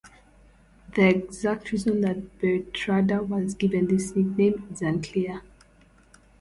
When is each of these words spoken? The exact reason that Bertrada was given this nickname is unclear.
The 0.95 1.07
exact 1.09 1.71
reason 1.71 2.01
that 2.01 2.39
Bertrada 2.39 3.21
was 3.27 3.53
given 3.53 3.85
this 3.85 4.15
nickname 4.15 4.67
is 4.73 4.81
unclear. 4.81 5.43